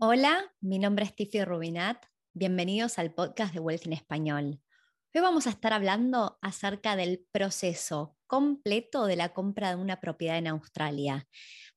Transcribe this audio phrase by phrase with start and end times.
[0.00, 2.00] Hola, mi nombre es Tiffy Rubinat.
[2.32, 4.60] Bienvenidos al podcast de Wealth en Español.
[5.12, 10.38] Hoy vamos a estar hablando acerca del proceso completo de la compra de una propiedad
[10.38, 11.26] en Australia.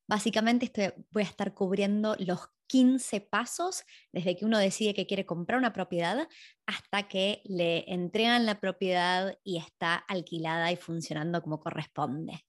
[0.07, 5.57] Básicamente voy a estar cubriendo los 15 pasos desde que uno decide que quiere comprar
[5.57, 6.29] una propiedad
[6.67, 12.45] hasta que le entregan la propiedad y está alquilada y funcionando como corresponde.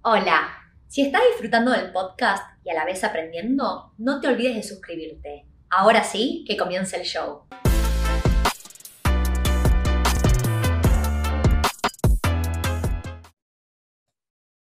[0.00, 0.63] Hola,
[0.94, 5.44] si estás disfrutando del podcast y a la vez aprendiendo, no te olvides de suscribirte.
[5.68, 7.48] Ahora sí, que comience el show.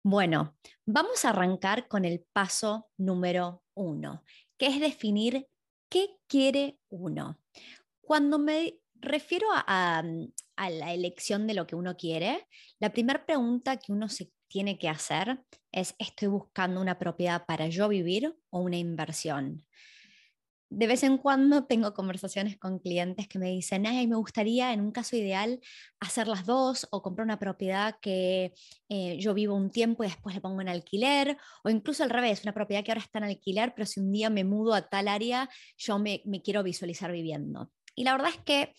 [0.04, 0.56] Bueno,
[0.86, 4.22] vamos a arrancar con el paso número uno,
[4.56, 5.48] que es definir
[5.88, 7.40] qué quiere uno.
[8.00, 10.04] Cuando me refiero a,
[10.54, 12.46] a la elección de lo que uno quiere,
[12.78, 15.40] la primera pregunta que uno se tiene que hacer
[15.72, 19.64] es, ¿estoy buscando una propiedad para yo vivir o una inversión?
[20.72, 24.80] De vez en cuando tengo conversaciones con clientes que me dicen, ay, me gustaría en
[24.80, 25.60] un caso ideal
[25.98, 28.54] hacer las dos o comprar una propiedad que
[28.88, 32.42] eh, yo vivo un tiempo y después le pongo en alquiler, o incluso al revés,
[32.44, 35.08] una propiedad que ahora está en alquiler, pero si un día me mudo a tal
[35.08, 37.72] área, yo me, me quiero visualizar viviendo.
[37.96, 38.74] Y la verdad es que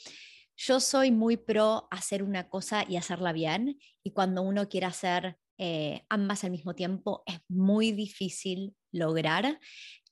[0.55, 5.37] yo soy muy pro hacer una cosa y hacerla bien, y cuando uno quiere hacer
[5.63, 9.59] eh, ambas al mismo tiempo, es muy difícil lograr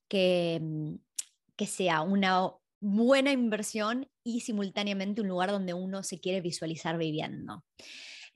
[0.08, 0.94] que, mm,
[1.56, 7.66] que sea una buena inversión y simultáneamente un lugar donde uno se quiere visualizar viviendo.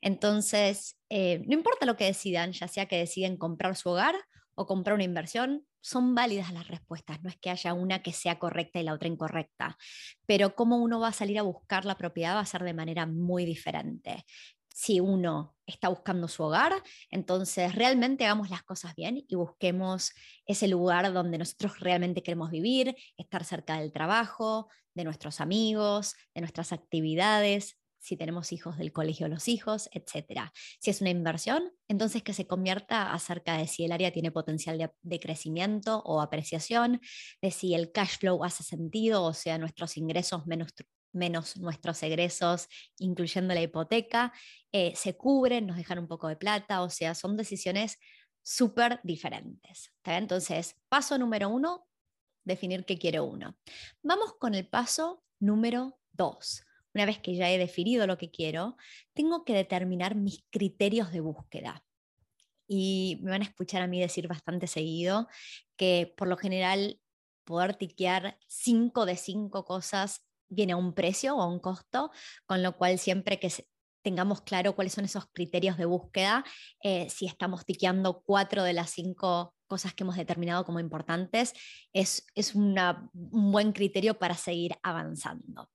[0.02, 4.16] Entonces, eh, no importa lo que decidan, ya sea que deciden comprar su hogar
[4.56, 8.40] o comprar una inversión, son válidas las respuestas, no es que haya una que sea
[8.40, 9.78] correcta y la otra incorrecta,
[10.26, 13.06] pero cómo uno va a salir a buscar la propiedad va a ser de manera
[13.06, 14.26] muy diferente
[14.74, 16.74] si uno está buscando su hogar,
[17.10, 20.12] entonces realmente hagamos las cosas bien y busquemos
[20.46, 26.42] ese lugar donde nosotros realmente queremos vivir, estar cerca del trabajo, de nuestros amigos, de
[26.42, 30.52] nuestras actividades, si tenemos hijos del colegio los hijos, etc.
[30.80, 34.78] Si es una inversión, entonces que se convierta acerca de si el área tiene potencial
[34.78, 37.00] de, de, crecimiento o apreciación,
[37.42, 40.74] de si el cash flow hace sentido, o sea, nuestros ingresos menos
[41.14, 44.34] menos nuestros egresos, incluyendo la hipoteca,
[44.72, 48.00] eh, se cubren, nos dejan un poco de plata, o sea, son decisiones
[48.42, 49.94] súper diferentes.
[50.04, 51.88] Entonces, paso número uno,
[52.44, 53.58] definir qué quiere uno.
[54.02, 56.64] Vamos con el paso número dos.
[56.94, 58.78] Una vez que ya he definido lo que quiero,
[59.14, 61.84] tengo que determinar mis criterios de búsqueda.
[62.68, 65.28] Y me van a escuchar a mí decir bastante seguido
[65.76, 67.00] que por lo general
[67.44, 72.12] poder tiquear cinco de cinco cosas viene a un precio o a un costo,
[72.46, 73.52] con lo cual siempre que
[74.04, 76.44] tengamos claro cuáles son esos criterios de búsqueda,
[76.84, 81.54] eh, si estamos tiqueando cuatro de las cinco cosas que hemos determinado como importantes,
[81.94, 82.76] es, es un
[83.14, 85.70] buen criterio para seguir avanzando.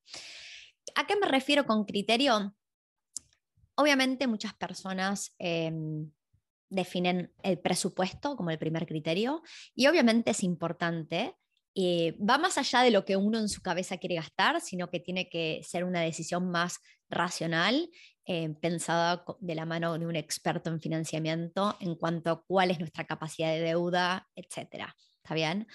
[0.95, 2.55] ¿A qué me refiero con criterio?
[3.75, 6.11] Obviamente muchas personas em,
[6.69, 9.43] definen el presupuesto como el primer criterio
[9.75, 11.35] y obviamente es importante
[11.75, 15.01] eh, va más allá de lo que uno en su cabeza quiere gastar, sino que
[15.01, 17.91] tiene que ser una decisión más racional,
[18.27, 22.79] eh, pensada de la mano de un experto en financiamiento en cuanto a cuál es
[22.79, 24.95] nuestra capacidad de deuda, etcétera.
[25.23, 25.67] ¿Está bien?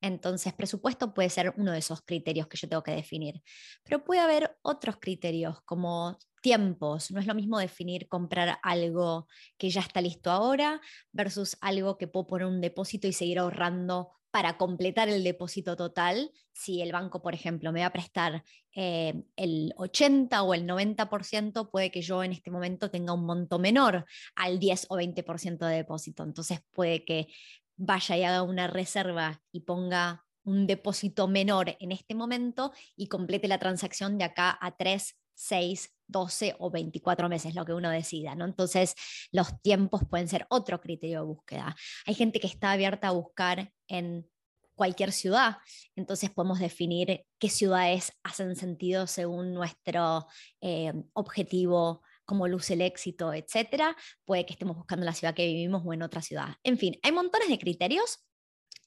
[0.00, 3.42] Entonces, presupuesto puede ser uno de esos criterios que yo tengo que definir.
[3.84, 7.10] Pero puede haber otros criterios como tiempos.
[7.10, 9.28] No es lo mismo definir comprar algo
[9.58, 10.80] que ya está listo ahora
[11.12, 16.30] versus algo que puedo poner un depósito y seguir ahorrando para completar el depósito total,
[16.52, 21.70] si el banco, por ejemplo, me va a prestar eh, el 80 o el 90%,
[21.70, 24.04] puede que yo en este momento tenga un monto menor
[24.36, 26.22] al 10 o 20% de depósito.
[26.22, 27.28] Entonces puede que
[27.76, 33.48] vaya y haga una reserva y ponga un depósito menor en este momento y complete
[33.48, 38.34] la transacción de acá a 3, 6, 12 o 24 meses, lo que uno decida,
[38.34, 38.44] ¿no?
[38.44, 38.94] Entonces,
[39.32, 41.74] los tiempos pueden ser otro criterio de búsqueda.
[42.06, 44.28] Hay gente que está abierta a buscar en
[44.74, 45.58] cualquier ciudad,
[45.94, 50.26] entonces podemos definir qué ciudades hacen sentido según nuestro
[50.60, 53.96] eh, objetivo cómo luce el éxito, etcétera.
[54.24, 56.54] Puede que estemos buscando la ciudad que vivimos o en otra ciudad.
[56.62, 58.24] En fin, hay montones de criterios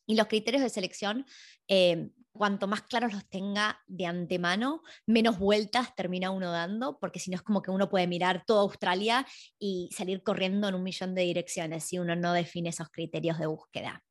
[0.06, 1.26] y los criterios de selección
[1.68, 7.30] eh, cuanto más claros los tenga de antemano, menos vueltas termina uno dando, porque si
[7.32, 9.26] no es como que uno puede mirar toda Australia
[9.60, 13.46] y salir corriendo en un millón de direcciones si uno no define esos criterios de
[13.46, 14.04] búsqueda.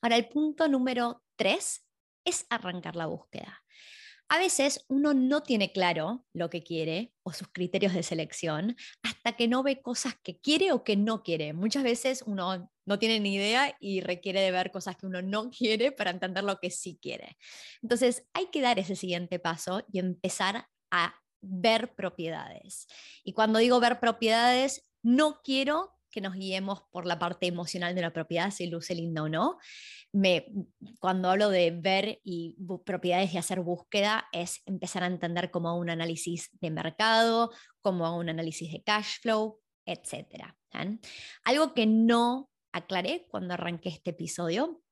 [0.00, 1.86] Ahora, el punto número tres
[2.24, 3.62] es arrancar la búsqueda.
[4.28, 9.32] A veces uno no tiene claro lo que quiere o sus criterios de selección hasta
[9.32, 11.52] que no ve cosas que quiere o que no quiere.
[11.52, 15.50] Muchas veces uno no tiene ni idea y requiere de ver cosas que uno no
[15.56, 17.36] quiere para entender lo que sí quiere.
[17.82, 22.86] Entonces, hay que dar ese siguiente paso y empezar a ver propiedades.
[23.24, 28.02] Y cuando digo ver propiedades, no quiero que nos guiemos por la parte emocional de
[28.02, 29.58] la propiedad, si luce linda o no.
[30.12, 30.46] Me,
[31.00, 32.54] cuando hablo de ver y
[32.84, 37.50] propiedades y hacer búsqueda, es empezar a entender como un análisis de mercado,
[37.80, 40.54] como un análisis de cash flow, etc.
[41.44, 44.82] Algo que no aclaré cuando arranqué este episodio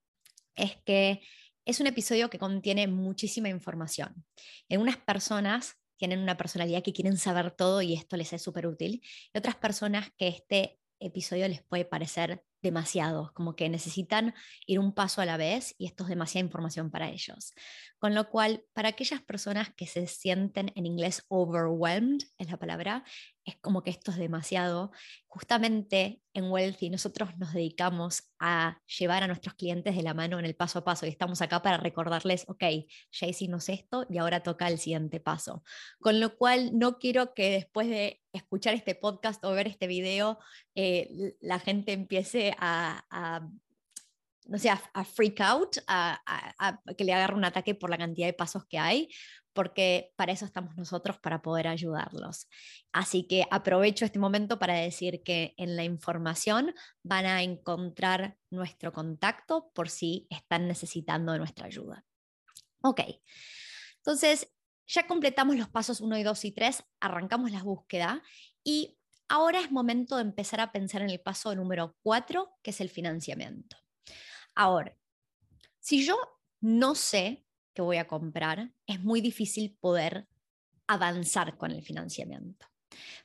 [0.54, 1.22] es que
[1.64, 4.24] es un episodio que contiene muchísima información.
[4.68, 8.66] En unas personas tienen una personalidad que quieren saber todo y esto les es súper
[8.66, 14.34] útil, y otras personas que este episodio les puede parecer demasiado, como que necesitan
[14.66, 17.52] ir un paso a la vez y esto es demasiada información para ellos.
[17.98, 23.04] Con lo cual, para aquellas personas que se sienten en inglés overwhelmed, es la palabra,
[23.50, 24.92] es como que esto es demasiado.
[25.26, 30.44] Justamente en Wealthy nosotros nos dedicamos a llevar a nuestros clientes de la mano en
[30.44, 32.64] el paso a paso y estamos acá para recordarles, ok,
[33.12, 35.62] ya hicimos esto y ahora toca el siguiente paso.
[36.00, 40.38] Con lo cual no quiero que después de escuchar este podcast o ver este video,
[40.74, 43.42] eh, la gente empiece a,
[44.46, 46.20] no sé, a, freak out, a,
[46.96, 49.08] que le agarre un ataque por la cantidad de pasos que hay,
[49.52, 52.48] porque para eso estamos nosotros, para poder ayudarlos.
[52.92, 58.92] Así que aprovecho este momento para decir que en la información van a encontrar nuestro
[58.92, 62.04] contacto por si están necesitando nuestra ayuda.
[62.82, 63.00] Ok,
[63.96, 64.52] entonces
[64.86, 68.22] ya completamos los pasos 1 y 2 y 3, arrancamos la búsqueda
[68.64, 68.98] y
[69.28, 72.88] ahora es momento de empezar a pensar en el paso número 4, que es el
[72.88, 73.76] financiamiento.
[74.54, 74.96] Ahora,
[75.78, 76.18] si yo
[76.60, 77.46] no sé
[77.84, 80.26] voy a comprar, es muy difícil poder
[80.86, 82.66] avanzar con el financiamiento.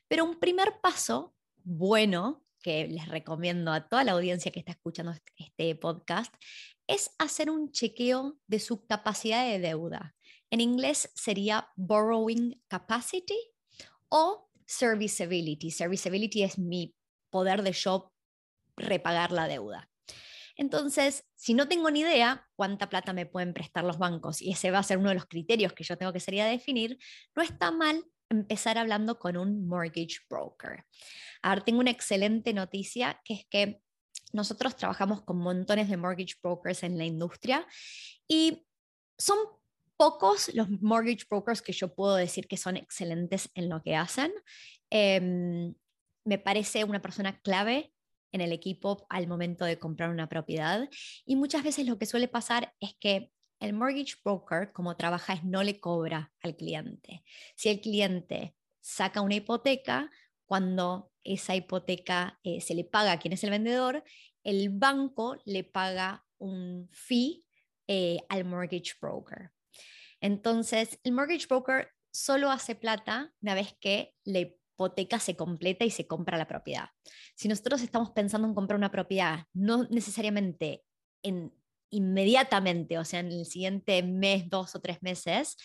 [0.08, 5.14] Pero un primer paso bueno que les recomiendo a toda la audiencia que está escuchando
[5.38, 6.34] este podcast
[6.88, 10.16] es hacer un chequeo de su capacidad de deuda.
[10.50, 13.38] En inglés sería borrowing capacity
[14.10, 15.72] o serviceability.
[15.72, 16.96] Serviceability es mi
[17.30, 18.14] poder de yo
[18.78, 19.90] repagar la deuda.
[20.56, 24.72] Entonces, si no tengo ni idea cuánta plata me pueden prestar los bancos, y ese
[24.72, 26.98] va a ser uno de los criterios que yo tengo que sería definir,
[27.36, 30.86] no está mal empezar hablando con un mortgage broker.
[31.42, 33.82] Ahora, tengo una excelente noticia, que es que
[34.34, 37.66] nosotros trabajamos con montones de mortgage brokers en la industria
[38.28, 38.66] y
[39.18, 39.38] son
[39.98, 44.34] pocos los mortgage brokers que yo puedo decir que son excelentes en lo que hacen.
[44.90, 45.74] Em,
[46.26, 47.94] me parece una persona clave
[48.36, 50.88] en el equipo al momento de comprar una propiedad.
[51.26, 55.44] Y muchas veces lo que suele pasar es que el mortgage broker, como trabaja, es
[55.44, 57.24] no le cobra al cliente.
[57.56, 60.12] Si el cliente saca una hipoteca,
[60.46, 64.04] cuando esa hipoteca eh, se le paga a quien es el vendedor,
[64.44, 67.46] el banco le paga un fee
[67.88, 69.52] eh, al mortgage broker.
[70.20, 75.90] Entonces, el mortgage broker solo hace plata una vez que le hipoteca se completa y
[75.90, 76.90] se compra la propiedad.
[77.36, 80.84] Si nosotros estamos pensando en comprar una propiedad, no necesariamente
[81.24, 81.54] en,
[81.90, 85.58] inmediatamente, o sea, en el siguiente mes, dos o tres meses,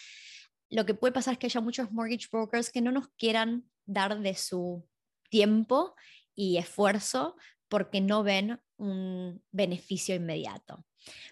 [0.70, 4.20] lo que puede pasar es que haya muchos mortgage brokers que no nos quieran dar
[4.20, 4.86] de su
[5.28, 5.94] tiempo
[6.36, 7.36] y esfuerzo
[7.68, 10.84] porque no ven un beneficio inmediato.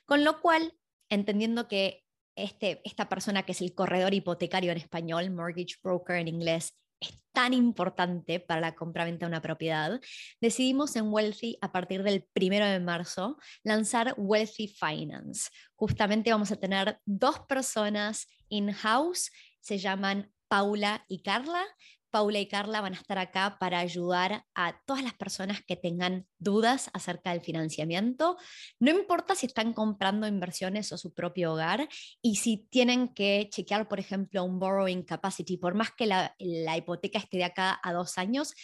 [0.04, 0.74] Con lo cual,
[1.08, 6.28] entendiendo que este, esta persona que es el corredor hipotecario en español, mortgage broker en
[6.28, 10.00] inglés, es tan importante para la compra-venta de una propiedad,
[10.40, 15.50] decidimos en Wealthy, a partir del primero de marzo, lanzar Wealthy Finance.
[15.74, 21.64] Justamente vamos a tener dos personas in-house, se llaman Paula y Carla,
[22.10, 26.26] Paula y Carla van a estar acá para ayudar a todas las personas que tengan
[26.38, 28.36] dudas acerca del financiamiento.
[28.78, 31.88] No importa si están comprando inversiones o su propio hogar
[32.22, 37.18] y si tienen que chequear, por ejemplo, un borrowing capacity, por más que la, hipoteca
[37.18, 38.54] esté de acá a dos años,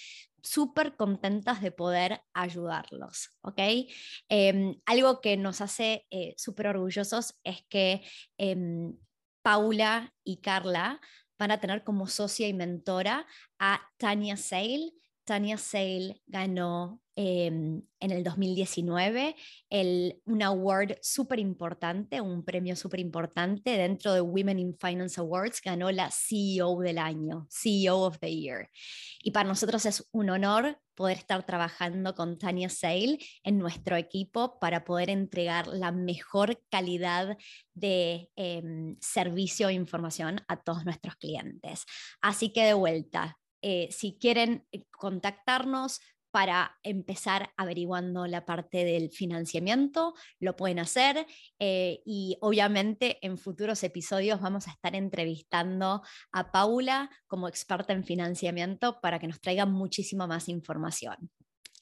[0.43, 3.61] súper contentas de poder ayudarlos, ¿ok?
[4.29, 8.03] Em, algo que nos hace eh, súper orgullosos es que
[8.37, 8.95] em,
[9.43, 11.01] Paula y Carla
[11.39, 13.27] van a tener como socia y mentora
[13.59, 14.93] a Tania Sale.
[15.25, 19.37] Tania Sale ganó em, en el 2019
[19.71, 25.61] el, un award súper importante, un premio súper importante dentro de Women in Finance Awards,
[25.63, 28.69] ganó la CEO del año, CEO of the Year.
[29.23, 34.59] Y para nosotros es un honor poder estar trabajando con Tania Sale en nuestro equipo
[34.59, 37.37] para poder entregar la mejor calidad
[37.75, 41.85] de em, servicio e información a todos nuestros clientes.
[42.21, 46.01] Así que de vuelta, eh, si quieren eh, contactarnos,
[46.35, 51.29] para empezar averiguando la parte del financiamiento, lo pueden hacer
[51.61, 56.03] eh, y obviamente en futuros episodios vamos a estar entrevistando
[56.33, 61.31] a Paula como experta en financiamiento para que nos traiga muchísima más información.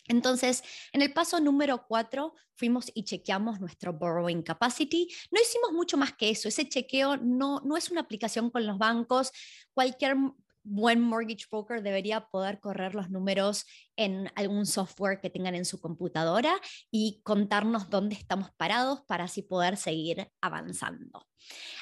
[0.06, 0.62] Entonces,
[0.92, 5.08] en el paso número cuatro, fuimos y chequeamos nuestro borrowing capacity.
[5.30, 6.48] No hicimos mucho más que eso.
[6.48, 9.32] Ese chequeo no, no es una aplicación con los bancos.
[9.72, 10.16] Cualquier
[10.64, 13.66] buen mortgage broker debería poder correr los números
[13.96, 19.42] en algún software que tengan en su computadora y contarnos dónde estamos parados para así
[19.42, 21.26] poder seguir avanzando.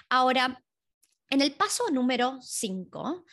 [0.08, 0.62] Ahora,
[1.28, 3.24] en el paso número 5,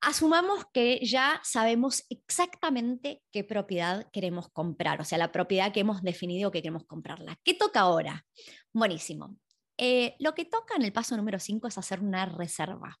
[0.00, 6.02] asumamos que ya sabemos exactamente qué propiedad queremos comprar, o sea, la propiedad que hemos
[6.02, 7.38] definido que queremos comprarla.
[7.44, 8.24] ¿Qué toca ahora?
[8.72, 9.36] Buenísimo.
[9.78, 12.98] Eh, lo que toca en el paso número 5 es hacer una reserva.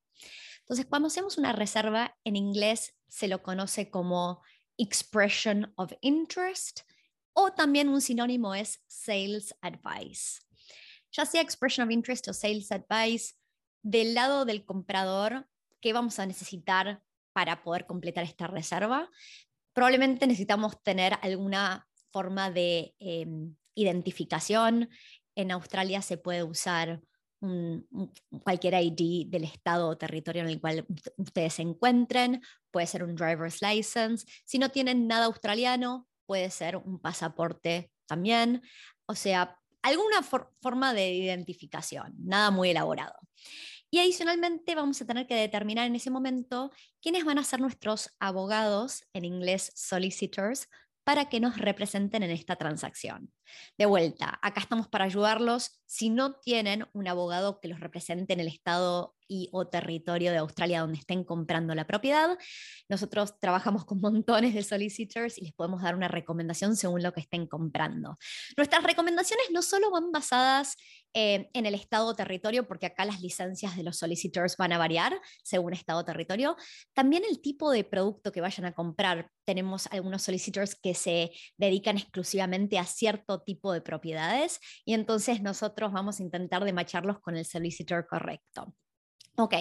[0.66, 4.42] Entonces, cuando hacemos una reserva, en inglés se lo conoce como
[4.76, 6.80] expression of interest
[7.32, 10.40] o también un sinónimo es sales advice.
[11.12, 13.34] Ya sea expression of interest o sales advice,
[13.82, 15.46] del lado del comprador,
[15.80, 17.00] ¿qué vamos a necesitar
[17.32, 19.08] para poder completar esta reserva?
[19.72, 24.90] Probablemente necesitamos tener alguna forma de em, identificación.
[25.36, 27.00] En Australia se puede usar
[28.42, 33.14] cualquier ID del estado o territorio en el cual ustedes se encuentren, puede ser un
[33.14, 34.26] driver's license.
[34.44, 38.62] Si no tienen nada australiano, puede ser un pasaporte también.
[39.06, 40.22] O sea, alguna
[40.60, 43.14] forma de identificación, nada muy elaborado.
[43.90, 48.10] Y adicionalmente vamos a tener que determinar en ese momento quiénes van a ser nuestros
[48.18, 50.68] abogados, en inglés solicitors,
[51.04, 53.32] para que nos representen en esta transacción.
[53.78, 55.80] De vuelta, acá estamos para ayudarlos.
[55.86, 60.38] Si no tienen un abogado que los represente en el estado y o territorio de
[60.38, 62.38] Australia donde estén comprando la propiedad,
[62.88, 67.20] nosotros trabajamos con montones de solicitors y les podemos dar una recomendación según lo que
[67.20, 68.18] estén comprando.
[68.56, 70.76] Nuestras recomendaciones no solo van basadas
[71.18, 74.78] eh, en el estado o territorio, porque acá las licencias de los solicitors van a
[74.78, 76.56] variar según estado o territorio.
[76.92, 79.30] También el tipo de producto que vayan a comprar.
[79.46, 85.92] Tenemos algunos solicitors que se dedican exclusivamente a cierto tipo de propiedades y entonces nosotros
[85.92, 88.74] vamos a intentar de macharlos con el solicitor correcto.
[89.36, 89.54] Ok,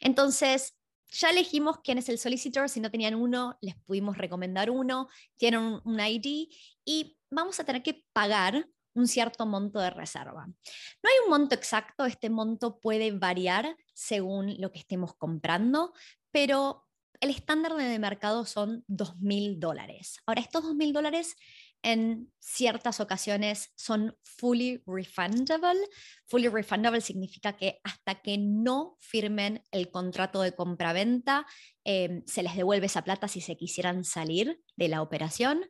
[0.00, 0.76] entonces
[1.14, 5.80] ya elegimos quién es el solicitor, si no tenían uno, les pudimos recomendar uno, tienen
[5.84, 6.48] un, ID
[6.84, 10.46] y vamos a tener que pagar un cierto monto de reserva.
[10.46, 15.92] No hay un monto exacto, este monto puede variar según lo que estemos comprando,
[16.32, 16.84] pero
[17.20, 20.18] el estándar de mercado son 2.000 dólares.
[20.26, 21.36] Ahora, estos 2.000 dólares
[21.84, 25.86] en ciertas ocasiones son fully refundable.
[26.26, 31.46] Fully refundable significa que hasta que no firmen el contrato de compraventa,
[31.84, 35.66] eh, se les devuelve esa plata si se quisieran salir de la operación.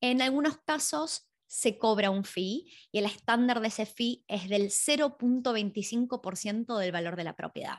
[0.00, 4.70] En algunos casos se cobra un fee y el estándar de ese fee es del
[4.70, 7.78] 0.25% del valor de la propiedad.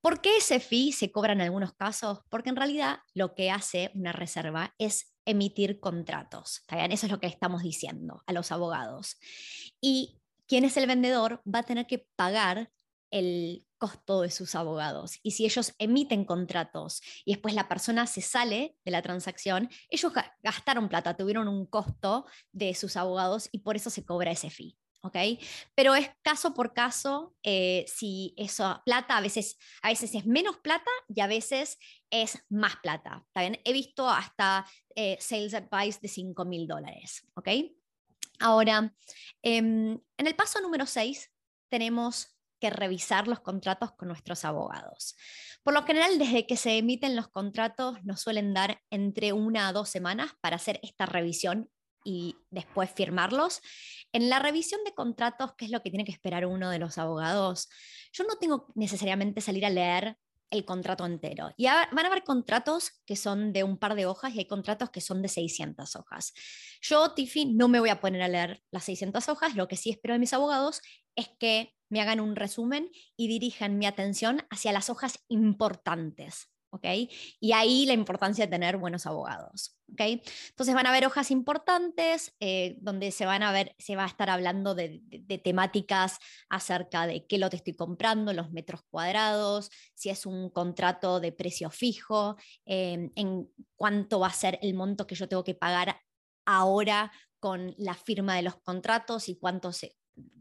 [0.00, 2.20] ¿Por qué ese fee se cobra en algunos casos?
[2.28, 6.62] Porque en realidad lo que hace una reserva es emitir contratos.
[6.68, 9.18] Eso es lo que estamos diciendo a los abogados.
[9.80, 12.70] Y quien es el vendedor va a tener que pagar
[13.10, 15.18] el costo de sus abogados.
[15.22, 20.12] Y si ellos emiten contratos y después la persona se sale de la transacción, ellos
[20.42, 24.76] gastaron plata, tuvieron un costo de sus abogados y por eso se cobra ese fee.
[25.08, 25.16] ¿Ok?
[25.74, 30.58] Pero es caso por caso eh, si esa plata a veces, a veces es menos
[30.58, 31.78] plata y a veces
[32.10, 33.24] es más plata.
[33.26, 37.22] ¿está He visto hasta eh, sales advice de 5 mil dólares.
[37.34, 37.48] ¿ok?
[38.40, 38.94] Ahora,
[39.42, 41.30] em, en el paso número 6
[41.68, 45.16] tenemos que revisar los contratos con nuestros abogados.
[45.62, 49.72] Por lo general, desde que se emiten los contratos, nos suelen dar entre una a
[49.72, 51.70] dos semanas para hacer esta revisión
[52.08, 53.60] y después firmarlos.
[54.14, 56.96] En la revisión de contratos, ¿qué es lo que tiene que esperar uno de los
[56.96, 57.68] abogados?
[58.14, 60.16] Yo no tengo necesariamente salir a leer
[60.50, 61.52] el contrato entero.
[61.58, 64.88] Y van a haber contratos que son de un par de hojas y hay contratos
[64.88, 66.32] que son de 600 hojas.
[66.80, 69.90] Yo, Tiffy, no me voy a poner a leer las 600 hojas, lo que sí
[69.90, 70.80] espero de mis abogados
[71.14, 76.48] es que me hagan un resumen y dirijan mi atención hacia las hojas importantes.
[76.70, 76.84] ¿Ok?
[77.40, 80.00] Y ahí la importancia de tener buenos abogados, ¿ok?
[80.50, 84.08] Entonces van a haber hojas importantes eh, donde se van a ver, se va a
[84.08, 85.02] estar hablando de,
[85.42, 91.32] temáticas acerca de qué lote estoy comprando, los metros cuadrados, si es un contrato de
[91.32, 96.00] precio fijo, em, en cuánto va a ser el monto que yo tengo que pagar
[96.44, 99.96] ahora con la firma de los contratos y cuánto se,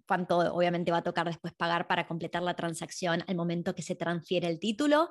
[0.08, 3.96] cuánto obviamente va a tocar después pagar para completar la transacción al momento que se
[3.96, 5.10] transfiere el título.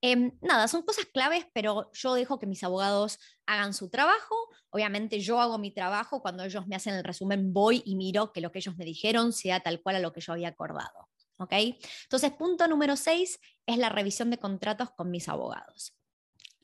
[0.00, 4.34] Em, nada, son cosas claves, pero yo dejo que mis abogados hagan su trabajo.
[4.70, 8.40] Obviamente yo hago mi trabajo, cuando ellos me hacen el resumen voy y miro que
[8.40, 11.08] lo que ellos me dijeron sea tal cual a lo que yo había acordado.
[11.38, 11.52] ¿ok?
[11.52, 15.94] Entonces, punto número 6 es la revisión de contratos con mis abogados.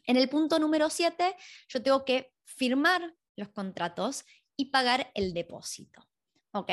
[0.06, 1.36] En el punto número 7,
[1.68, 4.24] yo tengo que firmar los contratos
[4.56, 6.06] y pagar el depósito.
[6.54, 6.70] ¿Ok?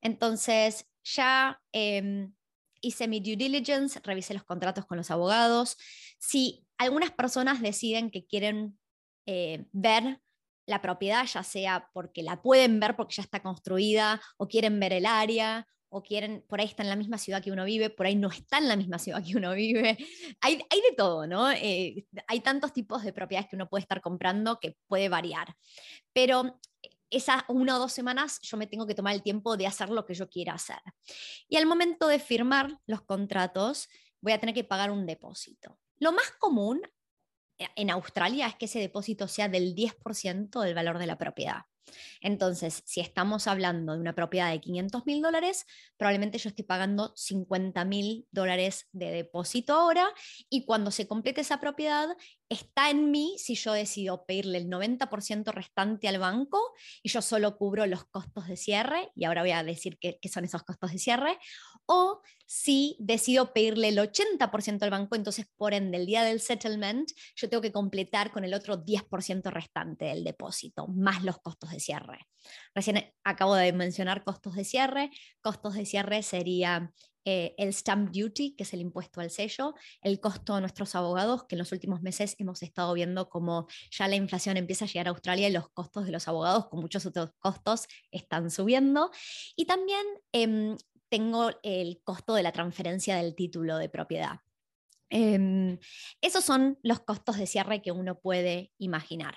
[0.00, 2.32] Entonces, ya em,
[2.80, 5.76] hice mi due diligence, revisé los contratos con los abogados.
[6.18, 8.78] Si algunas personas deciden que quieren
[9.26, 10.20] eh, ver
[10.66, 14.92] la propiedad, ya sea porque la pueden ver porque ya está construida o quieren ver
[14.92, 18.06] el área o quieren, por ahí está en la misma ciudad que uno vive, por
[18.06, 19.96] ahí no está en la misma ciudad que uno vive.
[20.40, 21.50] Hay, hay de todo, ¿no?
[21.50, 25.54] Eh, hay tantos tipos de propiedades que uno puede estar comprando que puede variar.
[26.12, 26.58] Pero
[27.10, 30.04] esas una o dos semanas yo me tengo que tomar el tiempo de hacer lo
[30.04, 30.80] que yo quiera hacer.
[31.48, 33.88] Y al momento de firmar los contratos,
[34.20, 35.78] voy a tener que pagar un depósito.
[35.98, 36.82] Lo más común
[37.58, 41.62] eh, en Australia es que ese depósito sea del 10% del valor de la propiedad.
[42.20, 47.12] Entonces, si estamos hablando de una propiedad de 500 mil dólares, probablemente yo esté pagando
[47.14, 50.08] 50 mil dólares de depósito ahora
[50.48, 52.08] y cuando se complete esa propiedad,
[52.48, 56.60] está en mí si yo decido pedirle el 90% restante al banco
[57.02, 60.44] y yo solo cubro los costos de cierre, y ahora voy a decir qué, son
[60.44, 61.38] esos costos de cierre,
[61.86, 67.10] o si decido pedirle el 80% al banco, entonces por ende el día del settlement
[67.34, 71.80] yo tengo que completar con el otro 10% restante del depósito, más los costos de
[71.80, 72.26] cierre.
[72.74, 75.10] Recién acabo de mencionar costos de cierre.
[75.40, 76.92] Costos de cierre sería
[77.28, 81.42] eh, el stamp duty, que es el impuesto al sello, el costo de nuestros abogados,
[81.44, 85.08] que en los últimos meses hemos estado viendo como ya la inflación empieza a llegar
[85.08, 89.10] a Australia y los costos de los abogados, con muchos otros costos, están subiendo.
[89.56, 90.76] Y también em,
[91.08, 94.38] tengo el costo de la transferencia del título de propiedad.
[95.10, 95.80] Em,
[96.20, 99.34] esos son los costos de cierre que uno puede imaginar.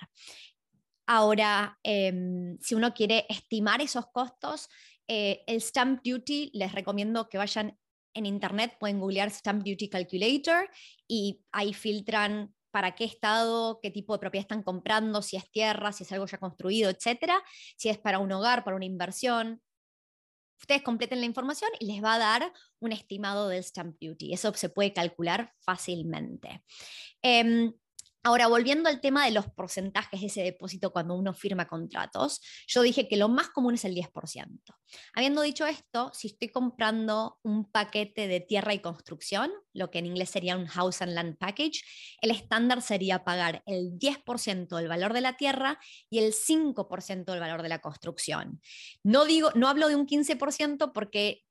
[1.06, 4.68] Ahora, em, si uno quiere estimar esos costos,
[5.12, 7.76] eh, el Stamp Duty, les recomiendo que vayan
[8.14, 10.68] en internet, pueden googlear Stamp Duty Calculator
[11.06, 15.92] y ahí filtran para qué estado, qué tipo de propiedad están comprando, si es tierra,
[15.92, 17.42] si es algo ya construido, etcétera,
[17.76, 19.60] si es para un hogar, para una inversión.
[20.60, 24.34] Ustedes completen la información y les va a dar un estimado del stamp duty.
[24.34, 26.62] Eso se puede calcular fácilmente.
[27.22, 27.72] Em,
[28.22, 32.82] Ahora, volviendo al tema de los porcentajes de ese depósito cuando uno firma contratos, yo
[32.82, 34.60] dije que lo más común es el 10%.
[35.14, 40.06] Habiendo dicho esto, si estoy comprando un paquete de tierra y construcción, lo que en
[40.06, 41.82] inglés sería un House and Land Package,
[42.20, 45.78] el estándar sería pagar el 10% del valor de la tierra
[46.10, 48.60] y el 5% del valor de la construcción.
[49.02, 51.44] No, digo, no hablo de un 15% porque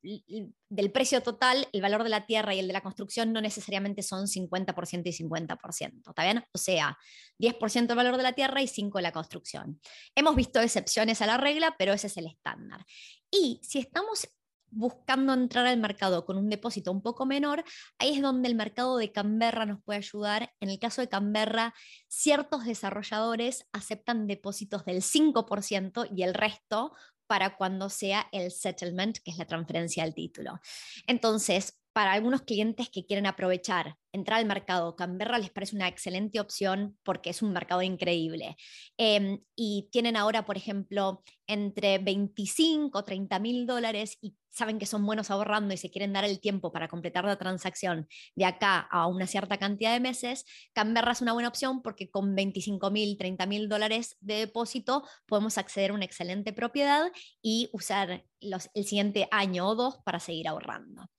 [0.69, 4.03] del precio total, el valor de la tierra y el de la construcción no necesariamente
[4.03, 6.43] son 50% y 50%, ¿está bien?
[6.53, 6.97] O sea,
[7.39, 9.81] 10% el valor de la tierra y 5% de la construcción.
[10.15, 12.85] Hemos visto excepciones a la regla, pero ese es el estándar.
[13.31, 14.27] Y si estamos
[14.71, 17.63] buscando entrar al mercado con un depósito un poco menor,
[17.97, 20.53] ahí es donde el mercado de Canberra nos puede ayudar.
[20.59, 21.73] En el caso de Canberra,
[22.07, 26.93] ciertos desarrolladores aceptan depósitos del 5% y el resto
[27.29, 30.59] para cuando sea el settlement, que es la transferencia del título.
[31.05, 36.39] Entonces, para algunos clientes que quieren aprovechar, entrar al mercado, Canberra les parece una excelente
[36.39, 38.57] opción porque es un mercado increíble.
[38.97, 44.85] Em, y tienen ahora, por ejemplo, entre 25 o 30 mil dólares y saben que
[44.85, 48.79] son buenos ahorrando y se quieren dar el tiempo para completar la transacción de acá
[48.79, 53.17] a una cierta cantidad de meses, Canberra es una buena opción porque con 25 mil,
[53.17, 58.85] 30 mil dólares de depósito podemos acceder a una excelente propiedad y usar los, el
[58.85, 61.09] siguiente año o dos para seguir ahorrando.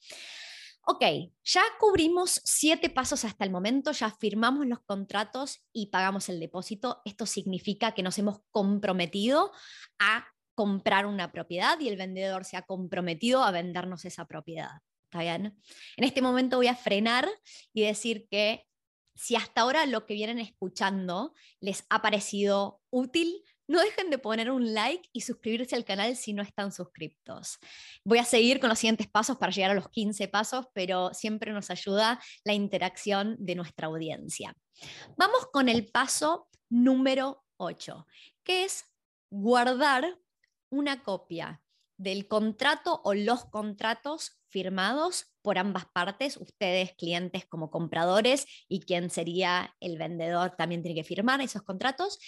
[0.87, 1.05] Ok,
[1.45, 7.03] ya cubrimos siete pasos hasta el momento, ya firmamos los contratos y pagamos el depósito.
[7.05, 9.53] Esto significa que nos hemos comprometido
[9.99, 10.27] a
[10.61, 14.83] comprar una propiedad y el vendedor se ha comprometido a vendernos esa propiedad.
[15.05, 15.59] ¿Está bien?
[15.97, 17.27] En este momento voy a frenar
[17.73, 18.67] y decir que
[19.15, 24.51] si hasta ahora lo que vienen escuchando les ha parecido útil, no dejen de poner
[24.51, 27.59] un like y suscribirse al canal si no están suscriptos.
[28.05, 31.55] Voy a seguir con los siguientes pasos para llegar a los 15 pasos, pero siempre
[31.55, 34.55] nos ayuda la interacción de nuestra audiencia.
[35.17, 38.07] Vamos con el paso número 8,
[38.45, 38.85] que es
[39.31, 40.19] guardar
[40.71, 41.61] una copia
[41.97, 49.11] del contrato o los contratos firmados por ambas partes, ustedes clientes como compradores y quien
[49.11, 52.19] sería el vendedor también tiene que firmar esos contratos.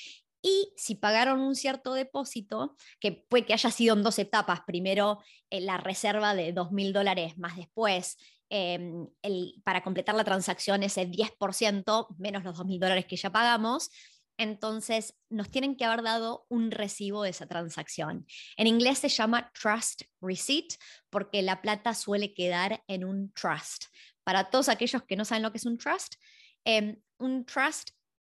[0.42, 5.20] Y si pagaron un cierto depósito, que puede que haya sido en dos etapas, primero
[5.50, 8.16] eh, la reserva de 2.000 dólares, más después
[8.50, 13.90] em, el, para completar la transacción ese 10% menos los 2.000 dólares que ya pagamos,
[14.38, 18.26] entonces nos tienen que haber dado un recibo de esa transacción.
[18.56, 20.74] En inglés se llama trust receipt
[21.10, 23.86] porque la plata suele quedar en un trust.
[24.24, 26.14] Para todos aquellos que no saben lo que es un trust,
[26.64, 27.90] em, un trust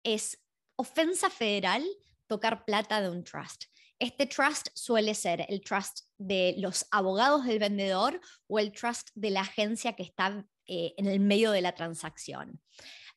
[0.03, 0.41] es
[0.75, 1.83] ofensa federal
[2.27, 3.65] tocar plata de un trust.
[3.99, 9.29] Este trust suele ser el trust de los abogados del vendedor o el trust de
[9.29, 12.61] la agencia que está eh, en el medio de la transacción.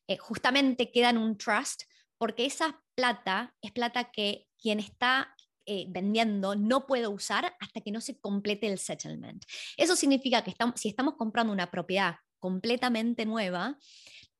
[0.07, 1.83] Eh, justamente queda en un trust
[2.17, 7.91] porque esa plata es plata que quien está eh, vendiendo no puede usar hasta que
[7.91, 9.43] no se complete el settlement.
[9.75, 13.77] Eso significa que si estamos comprando una propiedad completamente nueva,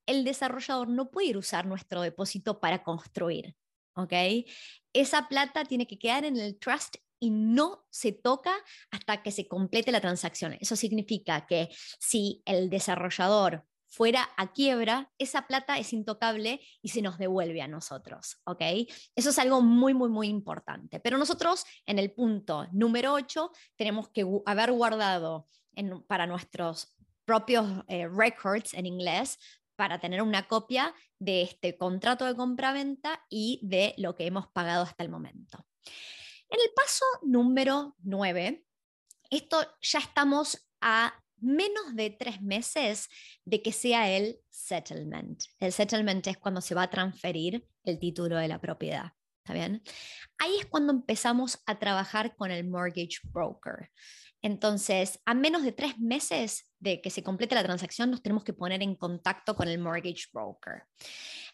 [0.05, 3.55] el desarrollador no puede ir a usar nuestro depósito para construir.
[3.97, 4.13] ¿ok?
[4.93, 8.53] Esa plata tiene que quedar en el trust y no se toca
[8.91, 10.55] hasta que se complete la transacción.
[10.59, 13.65] Eso significa que si el desarrollador
[13.97, 18.61] fuera a quiebra, esa plata es intocable y se nos devuelve a nosotros, ¿ok?
[19.15, 20.99] Eso es algo muy, muy, muy importante.
[20.99, 25.47] Pero nosotros en el punto número 8 tenemos que haber guardado
[26.05, 29.39] para nuestros propios eh, records en inglés
[29.75, 34.83] para tener una copia de este contrato de compra-venta y de lo que hemos pagado
[34.83, 35.65] hasta el momento.
[36.49, 38.63] En el paso número 9,
[39.31, 43.09] esto ya estamos a menos de tres meses
[43.45, 45.43] de que sea el settlement.
[45.59, 49.13] El settlement es cuando se va a transferir el título de la propiedad.
[49.43, 49.81] ¿Está bien?
[50.39, 53.89] Ahí es cuando empezamos a trabajar con el mortgage broker.
[54.41, 58.53] Entonces, a menos de tres meses de que se complete la transacción, nos tenemos que
[58.53, 60.83] poner en contacto con el mortgage broker.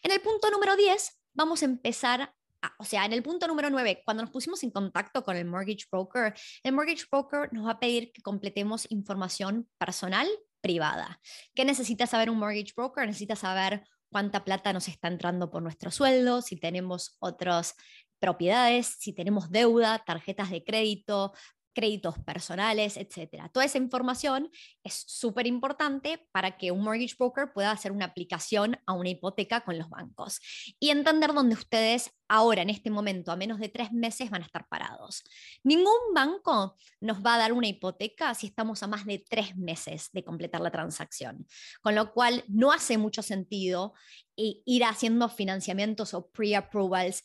[0.02, 2.34] En el punto número 10, vamos a empezar
[2.78, 5.86] o sea, en el punto número 9, cuando nos pusimos en contacto con el mortgage
[5.90, 10.28] broker, el mortgage broker nos va a pedir que completemos información personal
[10.60, 11.20] privada.
[11.54, 13.06] ¿Qué necesita saber un mortgage broker?
[13.06, 17.74] Necesita saber cuánta plata nos está entrando por nuestro sueldo, si tenemos otras
[18.20, 21.32] propiedades, si tenemos deuda, tarjetas de crédito,
[21.74, 23.50] créditos personales, etcétera.
[23.50, 24.50] Toda esa información
[24.82, 29.62] es súper importante para que un mortgage broker pueda hacer una aplicación a una hipoteca
[29.62, 30.40] con los bancos
[30.80, 34.46] y entender dónde ustedes ahora, en este momento, a menos de tres meses, van a
[34.46, 35.22] estar parados.
[35.62, 40.10] Ningún banco nos va a dar una hipoteca si estamos a más de tres meses
[40.12, 41.46] de completar la transacción,
[41.82, 43.92] con lo cual no hace mucho sentido
[44.36, 47.22] ir haciendo financiamientos o pre-approvals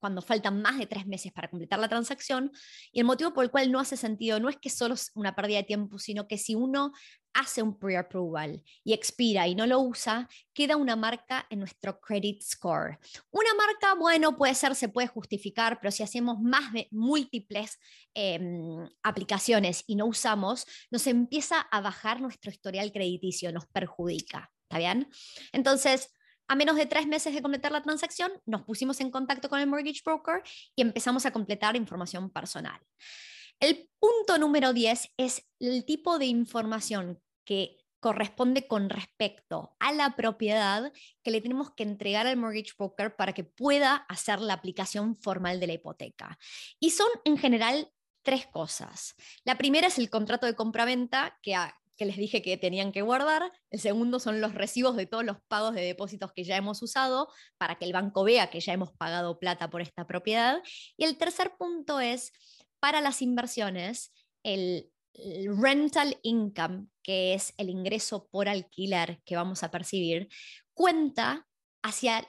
[0.00, 2.52] cuando faltan más de tres meses para completar la transacción.
[2.92, 5.34] Y el motivo por el cual no hace sentido no es que solo es una
[5.34, 6.92] pérdida de tiempo, sino que si uno
[7.36, 12.42] hace un pre-approval y expira y no lo usa, queda una marca en nuestro credit
[12.42, 12.98] score.
[13.30, 17.78] Una marca, bueno, puede ser, se puede justificar, pero si hacemos más de múltiples
[18.14, 24.50] em, aplicaciones y no usamos, nos empieza a bajar nuestro historial crediticio, nos perjudica.
[24.62, 25.08] ¿Está bien?
[25.52, 26.10] Entonces,
[26.48, 29.66] a menos de tres meses de completar la transacción, nos pusimos en contacto con el
[29.66, 30.42] mortgage broker
[30.74, 32.80] y empezamos a completar información personal.
[33.60, 40.14] El punto número 10 es el tipo de información que corresponde con respecto a la
[40.14, 45.16] propiedad que le tenemos que entregar al mortgage broker para que pueda hacer la aplicación
[45.16, 46.38] formal de la hipoteca.
[46.78, 47.90] Y son en general
[48.22, 49.14] tres cosas.
[49.44, 51.56] La primera es el contrato de compraventa que,
[51.96, 53.52] que les dije que tenían que guardar.
[53.70, 57.28] El segundo son los recibos de todos los pagos de depósitos que ya hemos usado
[57.58, 60.62] para que el banco vea que ya hemos pagado plata por esta propiedad.
[60.96, 62.32] Y el tercer punto es
[62.80, 64.90] para las inversiones el
[65.56, 70.28] rental income, que es el ingreso por alquiler que vamos a percibir,
[70.74, 71.46] cuenta
[71.82, 72.26] hacia,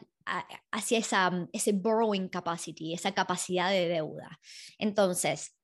[0.72, 4.40] hacia esa, ese borrowing capacity, esa capacidad de deuda.
[4.78, 5.57] Entonces,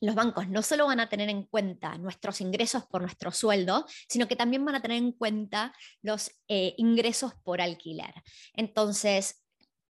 [0.00, 4.26] los bancos no solo van a tener en cuenta nuestros ingresos por nuestro sueldo, sino
[4.28, 8.14] que también van a tener en cuenta los eh, ingresos por alquiler.
[8.54, 9.44] Entonces,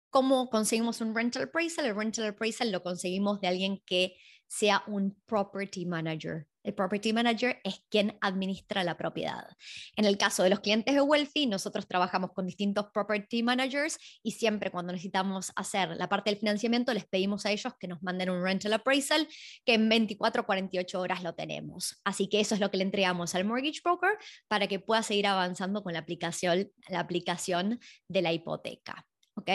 [0.09, 1.85] ¿cómo conseguimos un rental appraisal?
[1.85, 4.15] El rental appraisal lo conseguimos de alguien que
[4.49, 6.47] sea un property manager.
[6.63, 9.47] El property manager es quien administra la propiedad.
[9.95, 14.31] En el caso de los clientes de Wealthy, nosotros trabajamos con distintos property managers y
[14.31, 18.29] siempre cuando necesitamos hacer la parte del financiamiento, les pedimos a ellos que nos manden
[18.29, 19.27] un rental appraisal,
[19.65, 22.01] que en 24 o 48 horas lo tenemos.
[22.03, 25.27] Así que eso es lo que le entregamos al mortgage broker para que pueda seguir
[25.27, 29.05] avanzando con la aplicación, la aplicación de la hipoteca.
[29.35, 29.49] ¿Ok?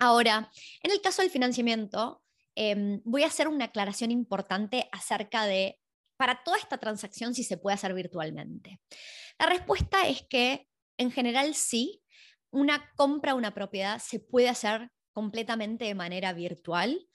[0.00, 0.50] Ahora,
[0.82, 2.22] en el caso del financiamiento,
[2.60, 5.78] Em, voy a hacer una aclaración importante acerca de,
[6.16, 8.80] para toda esta transacción, si se puede hacer virtualmente.
[9.38, 10.66] La respuesta es que
[10.96, 12.02] en general sí,
[12.50, 17.06] una compra, una propiedad se puede hacer completamente de manera virtual,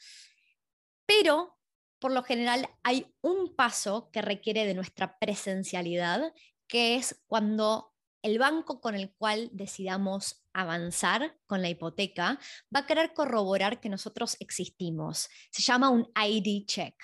[1.06, 1.60] pero
[1.99, 6.34] por lo general hay un paso que requiere de nuestra presencialidad,
[6.69, 7.92] que es cuando
[8.23, 12.39] el banco con el cual decidamos avanzar con la hipoteca
[12.73, 15.29] va a querer corroborar que nosotros existimos.
[15.51, 16.95] Se llama un ID check.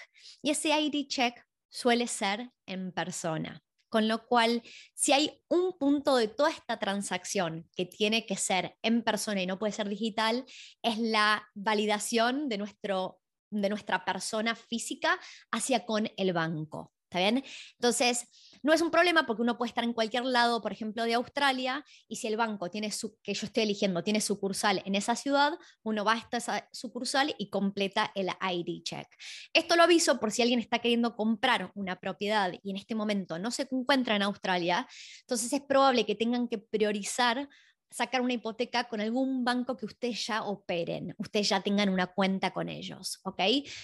[0.42, 3.62] Y ese ID check suele ser en persona.
[3.90, 4.62] Con lo cual,
[4.94, 9.48] si hay un punto de toda esta transacción que tiene que ser en persona y
[9.48, 10.46] no puede ser digital,
[10.84, 15.20] es la validación de, nuestro, de nuestra persona física
[15.52, 16.94] hacia con el banco.
[17.10, 17.44] ¿Está bien?
[17.74, 18.28] Entonces,
[18.62, 21.84] no es un problema porque uno puede estar en cualquier lado, por ejemplo, de Australia,
[22.08, 25.54] y si el banco tiene su, que yo estoy eligiendo tiene sucursal en esa ciudad,
[25.82, 29.08] uno va a esa sucursal y completa el ID check.
[29.54, 33.40] Esto lo aviso por si alguien está queriendo comprar una propiedad y en este momento
[33.40, 34.88] no se encuentra en Australia,
[35.22, 37.50] entonces es probable que tengan que priorizar
[37.92, 42.52] sacar una hipoteca con algún banco que ustedes ya operen, ustedes ya tengan una cuenta
[42.52, 43.42] con ellos, ¿ok?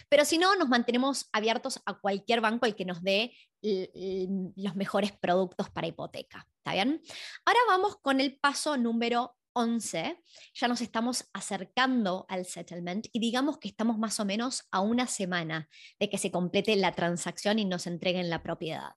[0.09, 5.11] Pero si no, nos mantenemos abiertos a cualquier banco el que nos dé los mejores
[5.13, 7.01] productos para hipoteca, ¿está bien?
[7.45, 10.21] Ahora vamos con el paso número 11,
[10.53, 15.07] ya nos estamos acercando al settlement y digamos que estamos más o menos a una
[15.07, 18.91] semana de que se complete la transacción y nos entreguen la propiedad.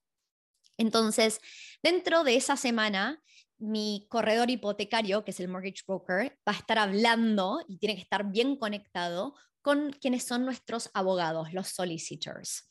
[0.76, 1.40] Entonces,
[1.82, 3.22] dentro de esa semana,
[3.58, 8.02] mi corredor hipotecario, que es el mortgage broker, va a estar hablando y tiene que
[8.02, 12.68] estar bien conectado con quienes son nuestros abogados, los solicitors.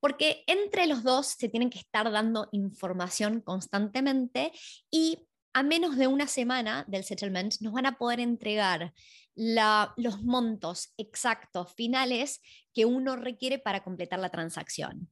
[0.00, 4.52] Porque entre los dos se tienen que estar dando información constantemente
[4.90, 8.92] y a menos de una semana del settlement nos van a poder entregar
[9.34, 12.42] los montos exactos finales
[12.74, 15.10] que uno requiere para completar la transacción.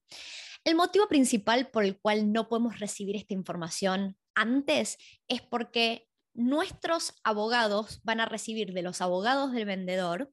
[0.65, 7.15] El motivo principal por el cual no podemos recibir esta información antes es porque nuestros
[7.23, 10.33] abogados van a recibir de los abogados del vendedor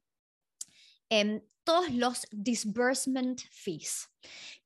[1.09, 4.09] em, todos los disbursement fees.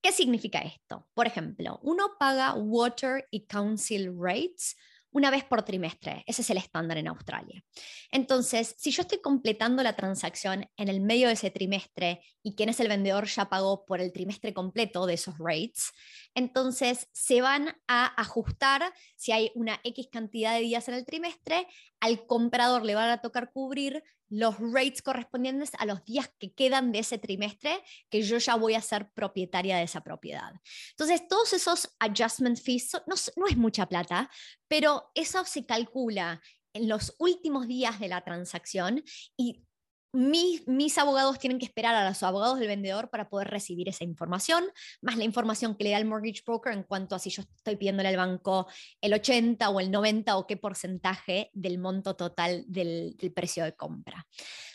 [0.02, 1.08] ¿Qué significa esto?
[1.13, 4.78] Por ejemplo, uno paga water y council rates
[5.15, 6.25] una vez por trimestre.
[6.28, 7.63] Ese es el estándar en Australia.
[8.12, 12.67] Entonces, si yo estoy completando la transacción en el medio de ese trimestre y quien
[12.67, 15.93] es el vendedor ya pagó por el trimestre completo de esos rates,
[16.34, 21.65] entonces se van a ajustar si hay una X cantidad de días en el trimestre,
[22.01, 26.92] al comprador le van a tocar cubrir los rates correspondientes a los días que quedan
[26.92, 30.52] de ese trimestre que yo ya voy a ser propietaria de esa propiedad.
[30.92, 34.30] Entonces, todos esos adjustment fees no, no es mucha plata,
[34.68, 36.42] pero eso se calcula
[36.74, 39.04] en los últimos días de la transacción
[39.38, 39.64] y
[40.12, 44.65] mis, abogados tienen que esperar a los abogados del vendedor para poder recibir esa información,
[45.02, 47.76] más la información que le da el mortgage broker en cuanto a si yo estoy
[47.76, 48.68] pidiéndole al banco
[49.02, 54.26] el 80 o el 90 o qué porcentaje del monto total del, precio de compra.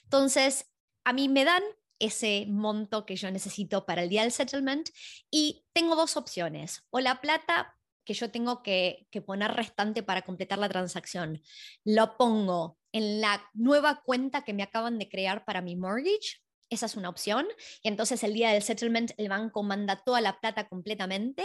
[0.04, 0.70] Entonces,
[1.04, 1.62] a mí me dan
[1.98, 4.88] ese monto que yo necesito para el día settlement
[5.30, 10.22] y tengo dos opciones, o la plata que yo tengo que, que, poner restante para
[10.22, 11.40] completar la transacción,
[11.84, 16.40] lo pongo en la nueva cuenta que me acaban de crear para mi mortgage.
[16.70, 17.46] Esa es una opción.
[17.82, 21.44] Y entonces el día del settlement el banco manda toda la plata completamente.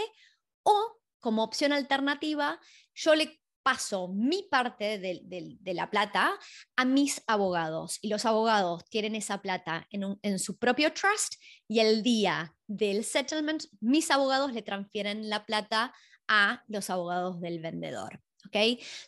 [0.62, 2.60] O como opción alternativa,
[2.94, 6.38] yo le paso mi parte de, la plata
[6.76, 11.34] a mis abogados y los abogados tienen esa plata en, su propio trust
[11.66, 15.92] y el día del settlement mis abogados le transfieren la plata
[16.28, 18.20] a los abogados del vendedor.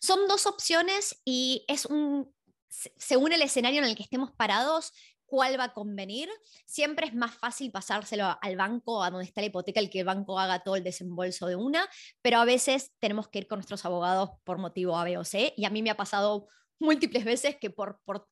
[0.00, 2.32] Son dos opciones y es un,
[2.68, 4.92] según el escenario en el que estemos parados,
[5.28, 6.28] cuál va a convenir.
[6.66, 10.06] Siempre es más fácil pasárselo al banco, a donde está la hipoteca, el que el
[10.06, 11.88] banco haga todo el desembolso de una,
[12.22, 15.54] pero a veces tenemos que ir con nuestros abogados por motivo A, B o C,
[15.56, 16.48] y a mí me ha pasado
[16.80, 18.26] múltiples veces que por, por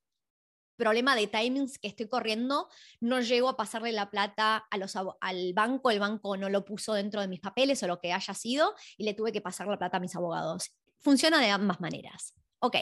[0.76, 2.68] problema de timings que estoy corriendo,
[3.00, 6.94] no llego a pasarle la plata a los, al banco, el banco no lo puso
[6.94, 9.78] dentro de mis papeles o lo que haya sido, y le tuve que pasar la
[9.78, 12.34] plata a mis abogados funciona de ambas maneras.
[12.58, 12.76] Ok,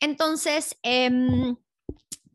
[0.00, 1.56] entonces em,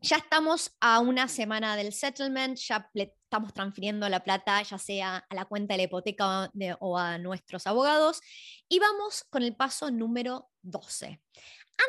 [0.00, 5.34] ya estamos a una semana del settlement, ya estamos transfiriendo la plata ya sea a
[5.34, 8.20] la cuenta de la hipoteca o a nuestros abogados
[8.68, 11.20] y vamos con el paso número 12.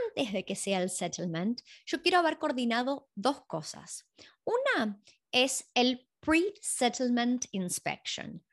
[0.07, 4.05] Antes de que sea el settlement, yo quiero haber coordinado dos cosas.
[4.43, 4.99] Una
[5.31, 8.43] es el pre-settlement inspection,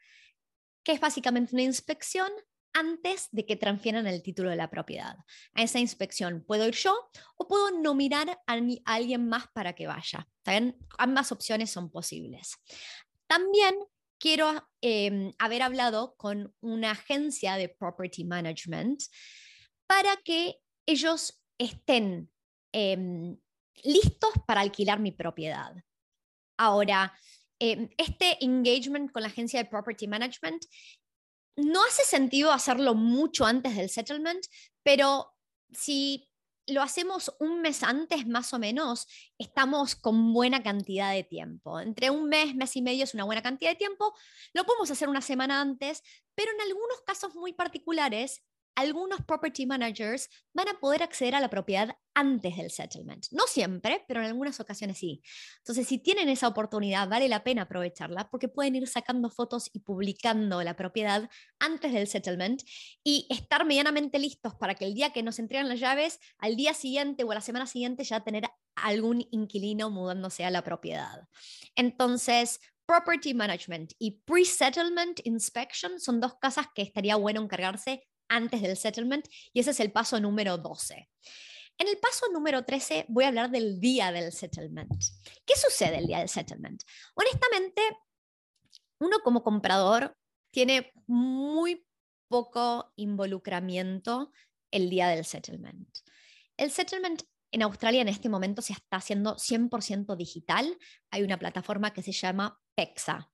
[0.84, 2.30] que es básicamente una inspección
[2.74, 5.16] antes de que transfieran el título de la propiedad.
[5.54, 6.94] A esa inspección puedo ir yo
[7.36, 10.28] o puedo nominar a, alguien más para que vaya.
[10.98, 12.56] Ambas opciones son posibles.
[13.26, 13.76] También
[14.18, 19.02] quiero em, haber hablado con una agencia de property management
[19.86, 20.56] para que
[20.86, 22.30] ellos estén
[22.72, 23.38] em,
[23.84, 25.74] listos para alquilar mi propiedad.
[26.56, 27.12] Ahora,
[27.60, 30.64] em, este engagement con la agencia de property management
[31.56, 34.44] no hace sentido hacerlo mucho antes del settlement,
[34.82, 35.34] pero
[35.72, 36.28] si
[36.66, 39.06] lo hacemos un mes antes más o menos,
[39.38, 41.78] estamos con buena cantidad de tiempo.
[41.78, 44.14] Entre un mes, mes y medio es una buena cantidad de tiempo.
[44.54, 46.02] Lo podemos hacer una semana antes,
[46.34, 48.42] pero en algunos casos muy particulares
[48.74, 53.26] algunos property managers van a poder acceder a la propiedad antes del settlement.
[53.30, 55.22] No siempre, pero en algunas ocasiones sí.
[55.58, 59.80] Entonces, si tienen esa oportunidad, vale la pena aprovecharla porque pueden ir sacando fotos y
[59.80, 62.62] publicando la propiedad antes del settlement
[63.02, 66.74] y estar medianamente listos para que el día que nos entregan las llaves, al día
[66.74, 68.44] siguiente o a la semana siguiente ya tener
[68.76, 71.28] algún inquilino mudándose a la propiedad.
[71.74, 78.76] Entonces, Property Management y Pre-Settlement Inspection son dos casas que estaría bueno encargarse antes del
[78.76, 81.08] settlement y ese es el paso número 12.
[81.76, 84.92] En el paso número 13 voy a hablar del día del settlement.
[85.44, 86.82] ¿Qué sucede el día del settlement?
[87.14, 87.82] Honestamente,
[89.00, 90.16] uno como comprador
[90.52, 91.84] tiene muy
[92.28, 94.32] poco involucramiento
[94.70, 95.88] el día del settlement.
[96.56, 100.76] El settlement en Australia en este momento se está haciendo 100% digital.
[101.10, 103.30] Hay una plataforma que se llama PEXA.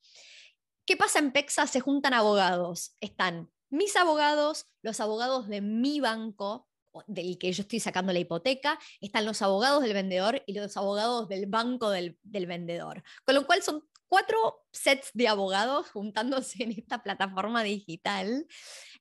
[0.87, 1.67] ¿Qué pasa en PEXA?
[1.67, 2.95] Se juntan abogados.
[3.01, 6.69] Están mis abogados, los abogados de mi banco,
[7.07, 11.29] del que yo estoy sacando la hipoteca, están los abogados del vendedor y los abogados
[11.29, 13.03] del banco del, vendedor.
[13.25, 18.47] Con lo cual son cuatro sets de abogados juntándose en esta plataforma digital,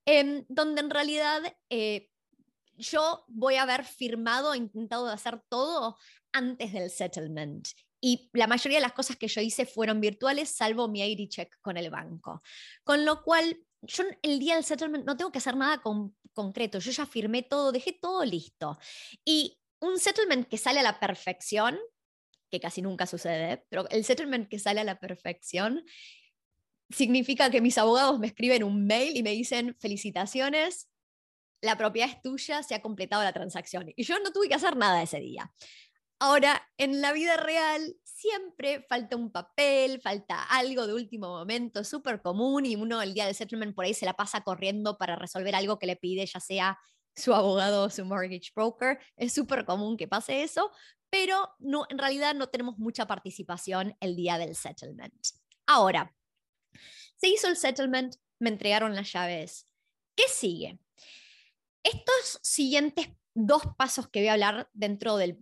[0.05, 2.10] em, donde en realidad eh,
[2.77, 5.97] yo voy a haber firmado, intentado de hacer todo
[6.32, 7.67] antes del settlement.
[8.01, 11.53] Y la mayoría de las cosas que yo hice fueron virtuales, salvo mi ID check
[11.62, 12.41] con el banco.
[12.84, 16.79] Con lo cual, yo el día del settlement no tengo que hacer nada con, concreto,
[16.79, 18.77] yo ya firmé todo, dejé todo listo.
[19.25, 21.77] Y un settlement que sale a la perfección,
[22.49, 25.83] que casi nunca sucede, pero el settlement que sale a la perfección
[26.89, 30.89] significa que mis abogados me escriben un mail y me dicen felicitaciones,
[31.61, 33.91] la propiedad es tuya, se ha completado la transacción.
[33.95, 35.51] Y yo no tuve que hacer nada ese día.
[36.19, 42.21] Ahora, en la vida real siempre falta un papel, falta algo de último momento, súper
[42.21, 45.55] común y uno el día del settlement por ahí se la pasa corriendo para resolver
[45.55, 46.77] algo que le pide, ya sea
[47.15, 48.99] su abogado o su mortgage broker.
[49.15, 50.71] Es súper común que pase eso,
[51.10, 55.15] pero no, en realidad no tenemos mucha participación el día del settlement.
[55.65, 56.13] Ahora,
[57.15, 59.67] se hizo el settlement, me entregaron las llaves.
[60.15, 60.79] ¿Qué sigue?
[61.84, 63.08] Estos siguientes
[63.45, 65.38] dos pasos que voy a hablar dentro del,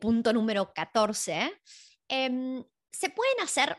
[0.00, 1.52] punto número 14
[2.08, 3.76] em, se pueden hacer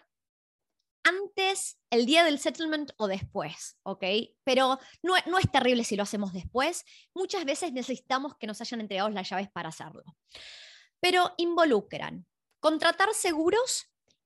[1.05, 4.03] antes, el día del settlement o después, ¿ok?
[4.43, 6.83] Pero no, no, es terrible si lo hacemos después.
[7.13, 10.03] Muchas veces necesitamos que nos hayan entregado las llaves para hacerlo.
[10.99, 12.25] Pero involucran
[12.59, 13.85] contratar seguros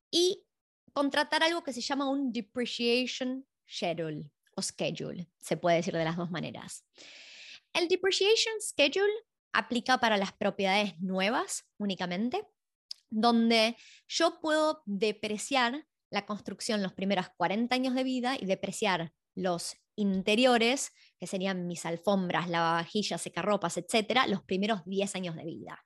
[0.10, 0.46] y
[0.94, 6.16] contratar algo que se llama un depreciation schedule o schedule, se puede decir de las
[6.16, 6.86] dos maneras.
[7.74, 9.12] El depreciation schedule
[9.54, 12.48] aplica para las propiedades nuevas únicamente,
[13.10, 13.76] donde
[14.08, 20.92] yo puedo depreciar la construcción los primeros 40 años de vida y depreciar los interiores,
[21.20, 25.86] que serían mis alfombras, lavavajillas, secarropas, etcétera, los primeros 10 años de vida.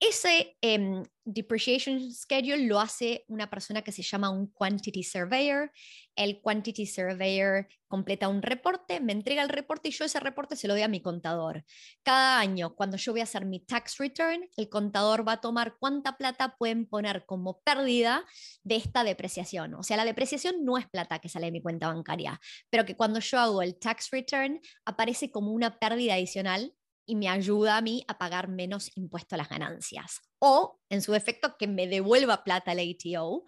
[0.00, 5.72] Ese em, depreciation schedule lo hace una persona que se llama un quantity surveyor.
[6.14, 10.68] El quantity surveyor completa un reporte, me entrega el reporte y yo ese reporte se
[10.68, 11.64] lo doy a mi contador.
[12.04, 15.76] Cada año, cuando yo voy a hacer mi tax return, el contador va a tomar
[15.80, 18.24] cuánta plata pueden poner como pérdida
[18.62, 19.74] de esta depreciación.
[19.74, 22.96] O sea, la depreciación no es plata que sale de mi cuenta bancaria, pero que
[22.96, 26.72] cuando yo hago el tax return aparece como una pérdida adicional
[27.08, 30.20] y me ayuda a mí a pagar menos impuesto a las ganancias.
[30.38, 33.44] O, en su efecto, que me devuelva plata al ATO,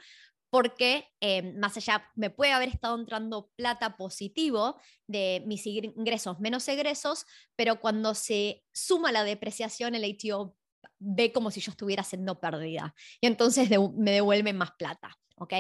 [0.48, 6.66] porque em, más allá me puede haber estado entrando plata positivo de mis ingresos menos
[6.68, 10.56] egresos, pero cuando se suma la depreciación, el ATO
[10.98, 15.18] ve como si yo estuviera haciendo pérdida y entonces me devuelve más plata.
[15.40, 15.54] ¿Ok?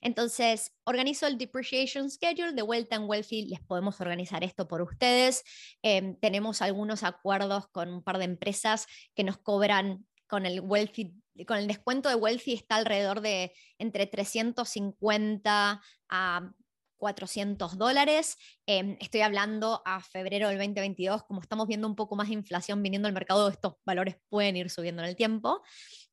[0.00, 5.44] Entonces, organizo el depreciation schedule, de vuelta en Wealthy les podemos organizar esto por ustedes.
[5.82, 11.14] Em, tenemos algunos acuerdos con un par de empresas que nos cobran con el Wealthy,
[11.46, 16.52] con el descuento de Wealthy está alrededor de entre 350 a
[16.96, 18.36] 400 dólares.
[18.66, 22.82] Em, estoy hablando a febrero del 2022, como estamos viendo un poco más de inflación
[22.82, 25.62] viniendo al mercado, estos valores pueden ir subiendo en el tiempo.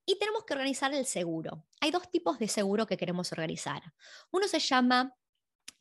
[0.05, 1.65] Y tenemos que organizar el seguro.
[1.81, 3.81] Hay dos tipos de seguro que queremos organizar.
[4.31, 5.15] Uno se llama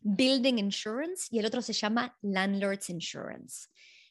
[0.01, 3.69] Building Insurance y el otro se llama Landlord's Insurance.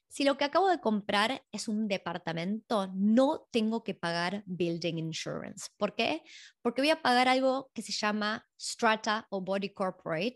[0.10, 5.70] si lo que acabo de comprar es un departamento, no tengo que pagar building insurance.
[5.76, 6.22] ¿Por qué?
[6.62, 10.36] Porque voy a pagar algo que se llama Strata o Body Corporate,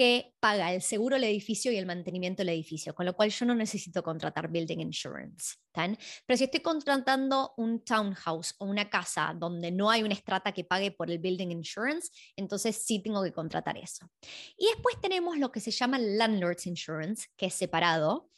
[0.00, 3.44] que paga el seguro del edificio y el mantenimiento del edificio, con lo cual yo
[3.44, 5.56] no necesito contratar building insurance.
[5.74, 10.64] Pero si estoy contratando un townhouse o una casa donde no hay una estrata que
[10.64, 14.10] pague por el building insurance, entonces sí tengo que contratar eso.
[14.56, 18.30] Y después tenemos lo que se llama landlord's insurance, que es separado.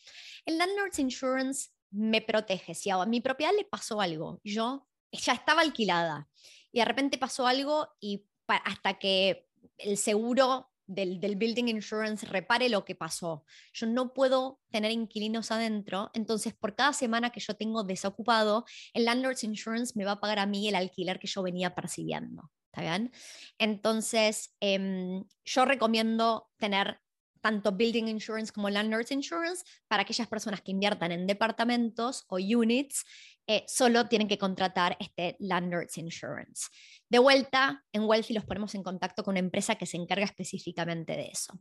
[0.45, 2.75] El landlord's insurance me protege.
[2.75, 6.29] Si a mi propiedad le pasó algo, yo ya estaba alquilada
[6.73, 9.47] y de repente pasó algo y hasta que
[9.79, 13.45] el seguro del, building insurance repare lo que pasó.
[13.73, 19.05] Yo no puedo tener inquilinos adentro, entonces por cada semana que yo tengo desocupado, el
[19.05, 22.51] landlord's insurance me va a pagar a mí el alquiler que yo venía percibiendo.
[22.67, 23.13] ¿Está bien?
[23.59, 27.01] Entonces, em, yo recomiendo tener
[27.43, 33.05] tanto building insurance como landlord's insurance para aquellas personas que inviertan en departamentos o units,
[33.47, 36.69] eh, solo tienen que contratar este landlord's insurance.
[37.09, 41.17] De vuelta, en Wealthy los ponemos en contacto con una empresa que se encarga específicamente
[41.17, 41.53] de eso.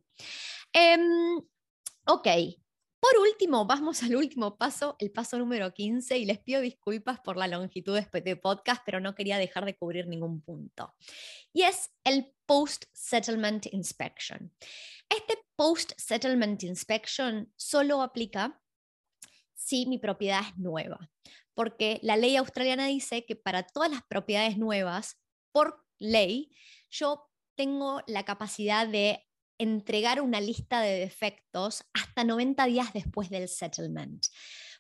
[0.72, 1.38] Em,
[2.06, 2.28] ok,
[3.02, 7.36] por último, vamos al último paso, el paso número 15, y les pido disculpas por
[7.36, 10.94] la longitud de este podcast, pero no quería dejar de cubrir ningún punto.
[11.52, 14.54] Y es el Post-Settlement Inspection.
[15.10, 18.62] Este Post-Settlement Inspection solo aplica
[19.56, 21.10] si mi propiedad es nueva,
[21.56, 25.20] porque la ley australiana dice que para todas las propiedades nuevas,
[25.52, 26.52] por ley,
[26.92, 29.28] yo tengo la capacidad de
[29.62, 34.26] entregar una lista de defectos hasta 90 días después del settlement.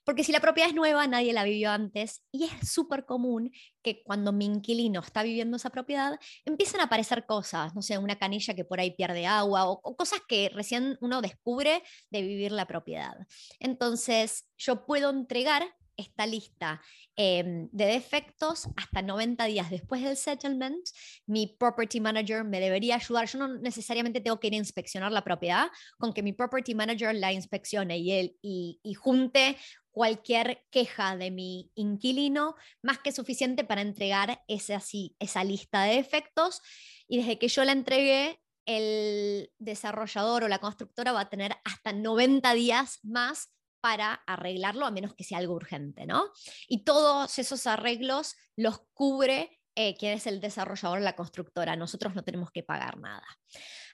[0.03, 3.51] Porque si la propiedad es nueva, nadie la vivió antes y es súper común
[3.83, 8.17] que cuando mi inquilino está viviendo esa propiedad, empiezan a aparecer cosas, no sé, una
[8.17, 12.51] canilla que por ahí pierde agua o, o cosas que recién uno descubre de vivir
[12.51, 13.13] la propiedad.
[13.59, 15.63] Entonces, yo puedo entregar
[16.01, 16.81] esta lista
[17.15, 20.85] em, de defectos hasta 90 días después del settlement.
[21.25, 23.27] Mi property manager me debería ayudar.
[23.27, 27.15] Yo no necesariamente tengo que ir a inspeccionar la propiedad, con que mi property manager
[27.15, 29.57] la inspeccione y, él, y, y junte
[29.91, 35.95] cualquier queja de mi inquilino, más que suficiente para entregar ese, así, esa lista de
[35.95, 36.61] defectos.
[37.07, 41.93] Y desde que yo la entregué, el desarrollador o la constructora va a tener hasta
[41.93, 43.49] 90 días más
[43.81, 46.29] para arreglarlo, a menos que sea algo urgente, ¿no?
[46.67, 51.75] Y todos esos arreglos los cubre eh, quien es el desarrollador, la constructora.
[51.75, 53.25] Nosotros no tenemos que pagar nada.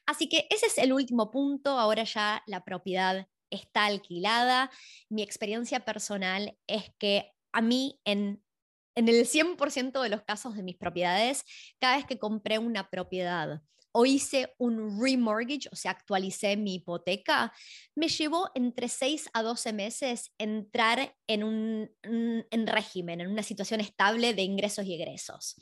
[0.05, 1.79] Así que ese es el último punto.
[1.79, 4.71] Ahora ya la propiedad está alquilada.
[5.09, 8.43] Mi experiencia personal es que a mí en,
[8.95, 11.43] en el 100% de los casos de mis propiedades,
[11.79, 13.61] cada vez que compré una propiedad
[13.99, 17.51] o hice un remortgage, o sea, actualicé mi hipoteca,
[17.95, 23.81] me llevó entre 6 a 12 meses entrar en un en régimen, en una situación
[23.81, 25.55] estable de ingresos y egresos.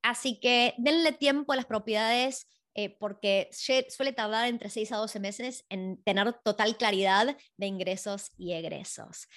[0.00, 5.20] Así que denle tiempo a las propiedades eh, porque suele tardar entre 6 a 12
[5.20, 9.28] meses en tener total claridad de ingresos y egresos.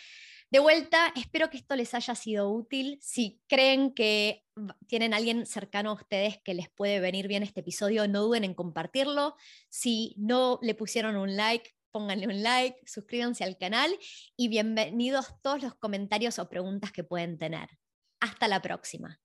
[0.50, 2.98] De vuelta, espero que esto les haya sido útil.
[3.02, 4.46] Si creen que
[4.88, 8.54] tienen alguien cercano a ustedes que les puede venir bien este episodio, no duden en
[8.54, 9.36] compartirlo.
[9.70, 13.92] Si no le pusieron un like, pónganle un like, suscríbanse al canal
[14.38, 17.70] y bienvenidos todos los comentarios o preguntas que pueden tener.
[18.22, 19.20] Hasta la próxima.